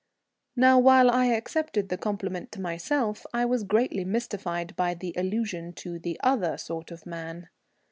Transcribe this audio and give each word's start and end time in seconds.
Now 0.55 0.79
while 0.79 1.11
I 1.11 1.25
accepted 1.27 1.89
the 1.89 1.97
compliment 1.99 2.51
to 2.53 2.59
myself, 2.59 3.23
I 3.35 3.45
was 3.45 3.63
greatly 3.63 4.03
mystified 4.03 4.75
by 4.75 4.95
the 4.95 5.13
allusion 5.15 5.73
to 5.73 5.99
the 5.99 6.19
"other 6.23 6.57
sort 6.57 6.89
of 6.89 7.05
man." 7.05 7.49